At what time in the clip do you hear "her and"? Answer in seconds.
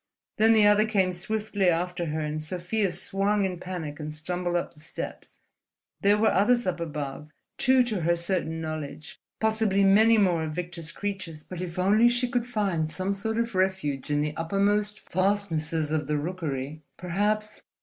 2.07-2.41